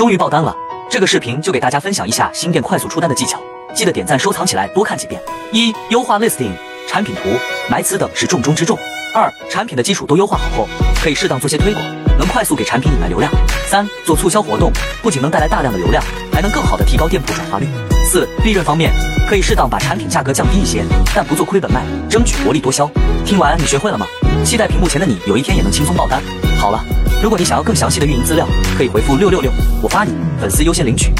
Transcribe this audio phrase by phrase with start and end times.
[0.00, 0.56] 终于爆单了！
[0.88, 3.38] 这个视频就给大家分享一下新店快速出单的技巧，
[3.74, 5.20] 记得点赞收藏起来，多看几遍。
[5.52, 6.52] 一、优化 listing
[6.88, 7.28] 产品图、
[7.68, 8.78] 埋词等是重中之重。
[9.14, 10.66] 二、产品的基础都优化好后，
[11.02, 11.84] 可以适当做些推广，
[12.18, 13.30] 能快速给产品引来流量。
[13.68, 17.68] 三、做促销活动，不仅能带来大量的流量，还能更好的提高店铺转化率。
[18.10, 18.90] 四、利润方面，
[19.28, 20.82] 可以适当把产品价格降低一些，
[21.14, 22.90] 但不做亏本卖，争取薄利多销。
[23.26, 24.06] 听完你学会了吗？
[24.46, 26.22] 期待屏幕前的你有一天也能轻松爆单。
[26.56, 26.82] 好了。
[27.22, 28.46] 如果你想要更详细的运营资料，
[28.78, 31.12] 可以回复六六六，我发你，粉丝优先领取。